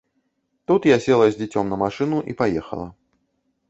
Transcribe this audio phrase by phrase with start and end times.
[0.67, 2.87] Тут я села з дзіцём на машыну і паехала.